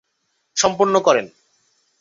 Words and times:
সম্পন্ন 0.57 0.95
করেন। 0.99 1.25